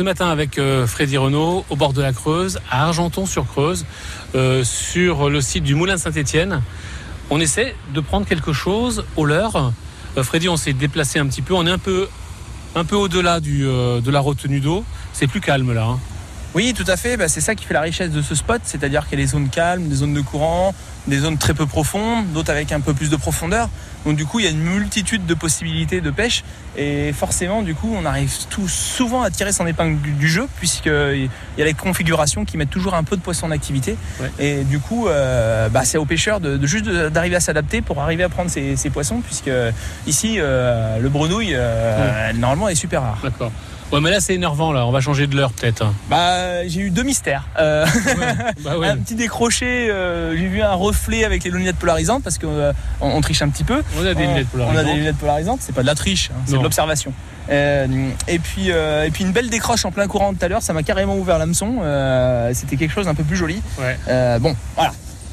ce 0.00 0.02
matin 0.02 0.30
avec 0.30 0.56
euh, 0.56 0.86
Freddy 0.86 1.18
Renault 1.18 1.66
au 1.68 1.76
bord 1.76 1.92
de 1.92 2.00
la 2.00 2.14
Creuse, 2.14 2.58
à 2.70 2.86
Argenton-sur-Creuse, 2.86 3.84
euh, 4.34 4.64
sur 4.64 5.28
le 5.28 5.42
site 5.42 5.62
du 5.62 5.74
Moulin 5.74 5.98
Saint-Étienne. 5.98 6.62
On 7.28 7.38
essaie 7.38 7.76
de 7.92 8.00
prendre 8.00 8.24
quelque 8.26 8.54
chose 8.54 9.04
au 9.16 9.26
leurre. 9.26 9.74
Euh, 10.16 10.22
Freddy, 10.22 10.48
on 10.48 10.56
s'est 10.56 10.72
déplacé 10.72 11.18
un 11.18 11.26
petit 11.26 11.42
peu. 11.42 11.52
On 11.52 11.66
est 11.66 11.70
un 11.70 11.76
peu, 11.76 12.08
au-delà 12.92 13.40
de 13.40 14.10
la 14.10 14.20
retenue 14.20 14.60
d'eau. 14.60 14.86
C'est 15.12 15.26
plus 15.26 15.42
calme 15.42 15.74
là. 15.74 15.84
hein. 15.84 15.98
Oui, 16.54 16.74
tout 16.74 16.84
à 16.86 16.96
fait. 16.96 17.16
Bah, 17.16 17.28
c'est 17.28 17.40
ça 17.40 17.54
qui 17.54 17.64
fait 17.64 17.74
la 17.74 17.80
richesse 17.80 18.10
de 18.10 18.22
ce 18.22 18.34
spot, 18.34 18.60
c'est-à-dire 18.64 19.08
qu'il 19.08 19.18
y 19.18 19.22
a 19.22 19.24
des 19.24 19.30
zones 19.30 19.48
calmes, 19.48 19.88
des 19.88 19.96
zones 19.96 20.14
de 20.14 20.20
courant, 20.20 20.74
des 21.06 21.18
zones 21.18 21.38
très 21.38 21.54
peu 21.54 21.66
profondes, 21.66 22.32
d'autres 22.32 22.50
avec 22.50 22.72
un 22.72 22.80
peu 22.80 22.92
plus 22.92 23.08
de 23.08 23.16
profondeur. 23.16 23.68
Donc 24.04 24.16
du 24.16 24.24
coup, 24.24 24.40
il 24.40 24.46
y 24.46 24.48
a 24.48 24.50
une 24.50 24.62
multitude 24.62 25.26
de 25.26 25.34
possibilités 25.34 26.00
de 26.00 26.10
pêche 26.10 26.42
et 26.76 27.12
forcément, 27.12 27.62
du 27.62 27.74
coup, 27.74 27.94
on 27.94 28.04
arrive 28.06 28.32
tout 28.48 28.66
souvent 28.66 29.22
à 29.22 29.30
tirer 29.30 29.52
son 29.52 29.66
épingle 29.66 30.00
du, 30.00 30.12
du 30.12 30.28
jeu 30.28 30.48
puisqu'il 30.56 31.28
y 31.58 31.62
a 31.62 31.64
les 31.64 31.74
configurations 31.74 32.44
qui 32.44 32.56
mettent 32.56 32.70
toujours 32.70 32.94
un 32.94 33.04
peu 33.04 33.16
de 33.16 33.20
poisson 33.20 33.46
en 33.46 33.50
activité. 33.50 33.96
Ouais. 34.18 34.30
Et 34.38 34.64
du 34.64 34.80
coup, 34.80 35.06
euh, 35.06 35.68
bah, 35.68 35.84
c'est 35.84 35.98
aux 35.98 36.06
pêcheurs 36.06 36.40
de, 36.40 36.56
de 36.56 36.66
juste 36.66 36.88
d'arriver 36.88 37.36
à 37.36 37.40
s'adapter 37.40 37.82
pour 37.82 38.00
arriver 38.00 38.22
à 38.24 38.28
prendre 38.28 38.50
ces, 38.50 38.74
ces 38.76 38.90
poissons 38.90 39.20
puisque 39.20 39.50
ici, 40.06 40.36
euh, 40.38 40.98
le 40.98 41.08
grenouille, 41.10 41.52
euh, 41.54 42.32
normalement, 42.32 42.68
est 42.68 42.74
super 42.74 43.02
rare. 43.02 43.18
D'accord. 43.22 43.52
Ouais, 43.92 44.00
mais 44.00 44.10
là 44.10 44.20
c'est 44.20 44.34
énervant 44.34 44.72
là. 44.72 44.86
On 44.86 44.92
va 44.92 45.00
changer 45.00 45.26
de 45.26 45.36
l'heure 45.36 45.52
peut-être. 45.52 45.84
Bah, 46.08 46.66
j'ai 46.68 46.80
eu 46.80 46.90
deux 46.90 47.02
mystères. 47.02 47.48
Euh, 47.58 47.84
Bah 48.64 48.78
ouais. 48.78 48.88
un 48.90 48.96
petit 48.96 49.16
décroché, 49.16 49.90
euh, 49.90 50.36
j'ai 50.36 50.46
vu 50.46 50.62
un 50.62 50.74
reflet 50.74 51.24
avec 51.24 51.42
les 51.44 51.50
lunettes 51.50 51.76
polarisantes 51.76 52.22
parce 52.22 52.38
qu'on 52.38 52.72
on 53.00 53.20
triche 53.20 53.42
un 53.42 53.48
petit 53.48 53.64
peu. 53.64 53.82
On 53.98 54.06
a 54.06 54.14
des 54.14 54.26
lunettes 54.26 54.46
On 54.54 54.58
a 54.60 54.62
des 54.62 54.66
polarisantes. 54.66 54.96
lunettes 54.96 55.16
polarisantes, 55.18 55.58
c'est 55.62 55.74
pas 55.74 55.82
de 55.82 55.86
la 55.86 55.94
triche, 55.96 56.30
hein, 56.32 56.40
c'est 56.46 56.56
de 56.56 56.62
l'observation. 56.62 57.12
Euh, 57.50 57.86
et, 58.28 58.38
puis, 58.38 58.70
euh, 58.70 59.06
et 59.06 59.10
puis 59.10 59.24
une 59.24 59.32
belle 59.32 59.50
décroche 59.50 59.84
en 59.84 59.90
plein 59.90 60.06
courant 60.06 60.32
tout 60.34 60.44
à 60.44 60.46
l'heure, 60.48 60.62
ça 60.62 60.72
m'a 60.72 60.84
carrément 60.84 61.16
ouvert 61.16 61.36
l'hameçon. 61.38 61.78
Euh, 61.82 62.52
C'était 62.54 62.76
quelque 62.76 62.92
chose 62.92 63.06
d'un 63.06 63.14
peu 63.16 63.24
plus 63.24 63.36
joli. 63.36 63.60
Ouais. 63.80 63.98
Euh, 64.08 64.38
bon, 64.38 64.54
voilà. 64.76 64.92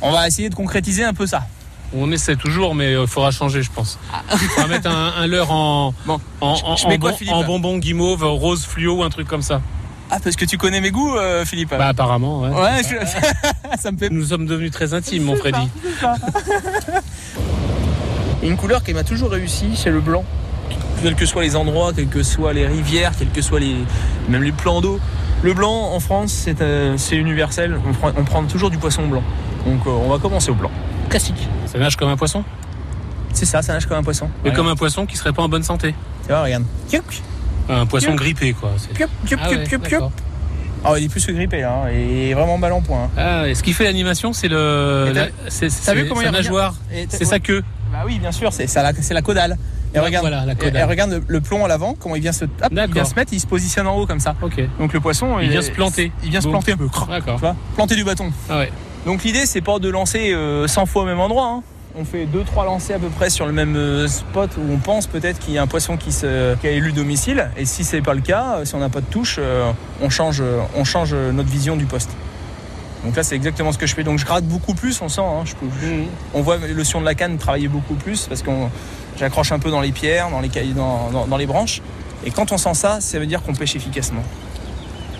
On 0.00 0.10
va 0.10 0.26
essayer 0.26 0.48
de 0.48 0.54
concrétiser 0.54 1.04
un 1.04 1.12
peu 1.12 1.26
ça. 1.26 1.42
On 1.96 2.12
essaie 2.12 2.36
toujours, 2.36 2.74
mais 2.74 2.92
il 2.92 3.06
faudra 3.06 3.30
changer, 3.30 3.62
je 3.62 3.70
pense. 3.70 3.98
On 4.58 4.60
va 4.62 4.66
mettre 4.68 4.90
un, 4.90 5.12
un 5.16 5.26
leurre 5.26 5.50
en, 5.50 5.94
Bon, 6.06 6.20
en, 6.40 6.54
je- 6.54 6.64
en- 6.64 6.76
je 6.76 6.86
mets 6.88 6.94
en 6.96 6.98
quoi, 6.98 7.10
bon- 7.12 7.16
Philippe 7.16 7.34
en 7.34 7.44
bonbon 7.44 7.78
guimauve, 7.78 8.22
rose 8.24 8.64
fluo, 8.66 9.02
un 9.02 9.08
truc 9.10 9.26
comme 9.26 9.42
ça. 9.42 9.60
Ah, 10.10 10.16
parce 10.22 10.36
que 10.36 10.44
tu 10.44 10.56
connais 10.58 10.80
mes 10.80 10.90
goûts, 10.90 11.16
euh, 11.16 11.44
Philippe 11.44 11.70
Bah 11.70 11.88
apparemment. 11.88 12.40
Ouais. 12.40 12.48
Ouais, 12.50 12.82
je- 12.82 13.78
ça 13.80 13.90
me 13.92 13.98
fait 13.98 14.10
Nous 14.10 14.24
sommes 14.24 14.46
devenus 14.46 14.70
très 14.70 14.92
intimes, 14.94 15.24
mon 15.24 15.36
Freddy. 15.36 15.68
Une 18.42 18.56
couleur 18.56 18.82
qui 18.82 18.94
m'a 18.94 19.04
toujours 19.04 19.30
réussi, 19.30 19.70
c'est 19.74 19.90
le 19.90 20.00
blanc. 20.00 20.24
Quels 21.02 21.14
que 21.14 21.26
soient 21.26 21.42
les 21.42 21.56
endroits, 21.56 21.92
quelles 21.94 22.08
que 22.08 22.22
soient 22.22 22.52
les 22.52 22.66
rivières, 22.66 23.12
quels 23.18 23.30
que 23.30 23.42
soient 23.42 23.60
les, 23.60 23.76
même 24.28 24.42
les 24.42 24.52
plans 24.52 24.80
d'eau. 24.80 24.98
Le 25.42 25.54
blanc 25.54 25.90
en 25.92 26.00
France, 26.00 26.32
c'est 26.32 26.60
euh, 26.60 26.96
universel. 27.12 27.78
On 27.88 27.92
prend, 27.92 28.10
on 28.16 28.24
prend 28.24 28.42
toujours 28.44 28.70
du 28.70 28.78
poisson 28.78 29.06
blanc. 29.06 29.22
Donc 29.66 29.80
euh, 29.86 29.90
on 29.90 30.08
va 30.08 30.18
commencer 30.18 30.50
au 30.50 30.54
blanc. 30.54 30.70
Classique. 31.08 31.48
Ça 31.66 31.78
nage 31.78 31.96
comme 31.96 32.08
un 32.10 32.16
poisson, 32.16 32.44
C'est 33.32 33.46
ça, 33.46 33.62
ça 33.62 33.72
nage 33.72 33.86
comme 33.86 33.98
un 33.98 34.02
poisson. 34.02 34.28
mais 34.44 34.52
comme 34.52 34.68
un 34.68 34.76
poisson 34.76 35.06
qui 35.06 35.16
serait 35.16 35.32
pas 35.32 35.42
en 35.42 35.48
bonne 35.48 35.62
santé. 35.62 35.94
Tu 36.22 36.28
vois, 36.28 36.42
regarde. 36.42 36.64
Un 37.68 37.86
poisson 37.86 38.14
grippé, 38.14 38.52
quoi. 38.54 38.70
Ah. 39.38 40.08
Ah, 40.84 40.92
il 40.96 41.04
est 41.04 41.08
plus 41.08 41.26
que 41.26 41.32
grippé 41.32 41.60
là, 41.60 41.82
hein, 41.84 41.88
et 41.88 42.32
vraiment 42.34 42.56
balle 42.58 42.72
en 42.72 42.80
point. 42.80 43.04
hein. 43.04 43.10
Ah, 43.16 43.48
et 43.48 43.54
ce 43.56 43.64
qui 43.64 43.72
fait 43.72 43.82
l'animation, 43.84 44.32
c'est 44.32 44.46
le, 44.48 45.06
Mais 45.08 45.12
t'as- 45.12 45.24
la- 45.26 45.30
c'est 45.48 45.70
sa 45.70 45.92
il 45.94 46.08
nageoire, 46.30 46.74
c'est 47.08 47.24
sa 47.24 47.40
queue. 47.40 47.64
Bah 47.92 48.02
oui, 48.06 48.18
bien 48.20 48.30
sûr, 48.32 48.52
c'est 48.52 48.72
la, 48.76 48.92
c'est 48.94 49.12
la 49.14 49.22
caudale. 49.22 49.56
Et 49.94 49.98
regarde, 49.98 50.22
voilà, 50.26 50.44
la 50.44 50.52
et- 50.52 50.56
caudale. 50.56 50.76
et 50.76 50.84
regarde 50.84 51.10
le, 51.10 51.22
le 51.26 51.40
plomb 51.40 51.64
à 51.64 51.68
l'avant, 51.68 51.96
comment 51.98 52.14
il 52.14 52.22
vient 52.22 52.32
se, 52.32 52.44
hop, 52.44 52.50
il 52.70 52.92
vient 52.92 53.04
se 53.04 53.14
mettre, 53.16 53.32
il 53.32 53.40
se 53.40 53.46
positionne 53.46 53.86
en 53.88 53.96
haut 53.96 54.06
comme 54.06 54.20
ça. 54.20 54.36
Ok. 54.40 54.60
Donc 54.78 54.92
le 54.92 55.00
poisson, 55.00 55.38
Il 55.40 55.48
vient 55.50 55.60
est- 55.60 55.64
se 55.64 55.70
planter. 55.72 56.12
Il 56.22 56.30
vient 56.30 56.40
se 56.40 56.48
planter 56.48 56.72
un 56.72 56.76
peu. 56.76 56.88
Tu 56.88 57.10
D'accord. 57.10 57.38
vois, 57.38 57.56
planter 57.74 57.96
du 57.96 58.04
bâton. 58.04 58.30
Ah 58.48 58.58
ouais. 58.58 58.70
Donc 59.06 59.24
l'idée 59.24 59.46
c'est 59.46 59.60
pas 59.60 59.78
de 59.78 59.88
lancer 59.88 60.32
euh, 60.32 60.66
100 60.66 60.86
fois 60.86 61.02
au 61.02 61.06
même 61.06 61.20
endroit. 61.20 61.46
hein. 61.46 61.62
On 61.98 62.04
fait 62.04 62.26
2-3 62.26 62.64
lancers 62.66 62.96
à 62.96 62.98
peu 63.00 63.08
près 63.08 63.30
sur 63.30 63.46
le 63.46 63.52
même 63.52 63.74
euh, 63.74 64.06
spot 64.06 64.50
où 64.58 64.72
on 64.72 64.76
pense 64.78 65.06
peut-être 65.06 65.38
qu'il 65.38 65.54
y 65.54 65.58
a 65.58 65.62
un 65.62 65.66
poisson 65.66 65.96
qui, 65.96 66.12
se, 66.12 66.54
qui 66.56 66.66
a 66.68 66.70
élu 66.70 66.92
domicile. 66.92 67.50
Et 67.56 67.64
si 67.64 67.82
c'est 67.82 68.02
pas 68.02 68.14
le 68.14 68.20
cas, 68.20 68.58
euh, 68.58 68.64
si 68.64 68.74
on 68.74 68.78
n'a 68.78 68.88
pas 68.90 69.00
de 69.00 69.06
touche, 69.06 69.36
euh, 69.40 69.72
on, 70.02 70.08
change, 70.10 70.40
euh, 70.40 70.60
on 70.76 70.84
change 70.84 71.10
euh, 71.12 71.32
notre 71.32 71.48
vision 71.48 71.76
du 71.76 71.86
poste. 71.86 72.10
Donc 73.04 73.16
là 73.16 73.22
c'est 73.22 73.34
exactement 73.34 73.72
ce 73.72 73.78
que 73.78 73.86
je 73.86 73.94
fais. 73.94 74.04
Donc 74.04 74.18
je 74.18 74.26
gratte 74.26 74.44
beaucoup 74.44 74.74
plus, 74.74 75.00
on 75.00 75.08
sent. 75.08 75.22
hein. 75.22 75.42
Je 75.44 75.54
peux- 75.54 75.66
Mhm. 75.66 76.04
on 76.34 76.42
voit 76.42 76.58
le 76.58 76.84
sion 76.84 77.00
de 77.00 77.04
la 77.06 77.14
canne 77.14 77.38
travailler 77.38 77.68
beaucoup 77.68 77.94
plus 77.94 78.26
parce 78.26 78.42
que 78.42 78.50
j'accroche 79.18 79.50
un 79.52 79.58
peu 79.58 79.70
dans 79.70 79.80
les 79.80 79.92
pierres, 79.92 80.30
dans 80.30 80.40
les, 80.40 80.50
cailles- 80.50 80.74
dans, 80.74 81.10
dans- 81.10 81.26
dans 81.26 81.36
les 81.36 81.46
branches. 81.46 81.80
Et 82.24 82.30
quand 82.30 82.52
on 82.52 82.58
sent 82.58 82.74
ça, 82.74 83.00
ça 83.00 83.18
veut 83.18 83.26
dire 83.26 83.42
qu'on 83.42 83.54
pêche 83.54 83.74
efficacement. 83.74 84.22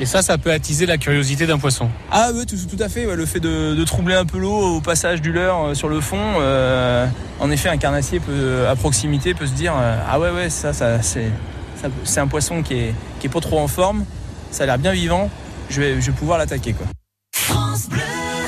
Et 0.00 0.06
ça, 0.06 0.22
ça 0.22 0.38
peut 0.38 0.52
attiser 0.52 0.86
la 0.86 0.96
curiosité 0.96 1.46
d'un 1.46 1.58
poisson. 1.58 1.88
Ah 2.12 2.30
oui, 2.32 2.46
tout, 2.46 2.56
à 2.82 2.88
fait. 2.88 3.04
ouais, 3.06 3.16
le 3.16 3.26
fait 3.26 3.40
de, 3.40 3.84
troubler 3.84 4.14
un 4.14 4.24
peu 4.24 4.38
l'eau 4.38 4.76
au 4.76 4.80
passage 4.80 5.20
du 5.20 5.32
leurre 5.32 5.66
euh, 5.68 5.74
sur 5.74 5.88
le 5.88 6.00
fond. 6.00 6.36
euh, 6.40 7.06
en 7.40 7.50
effet, 7.50 7.68
un 7.68 7.78
carnassier 7.78 8.20
peut, 8.20 8.66
à 8.68 8.76
proximité 8.76 9.34
peut 9.34 9.46
se 9.46 9.54
dire 9.54 9.74
euh, 9.76 9.98
ah 10.08 10.20
ouais 10.20 10.30
ouais 10.30 10.50
ça, 10.50 10.72
c'est 11.02 11.30
c'est 12.04 12.20
un 12.20 12.26
poisson 12.26 12.62
qui 12.62 12.74
est 12.74 12.94
qui 13.20 13.26
est 13.26 13.30
pas 13.30 13.40
trop 13.40 13.58
en 13.58 13.68
forme. 13.68 14.04
Ça 14.50 14.64
a 14.64 14.66
l'air 14.66 14.78
bien 14.78 14.92
vivant. 14.92 15.30
Je 15.68 15.80
vais 15.80 16.00
je 16.00 16.10
vais 16.10 16.16
pouvoir 16.16 16.38
l'attaquer 16.38 16.72
quoi. 16.72 16.86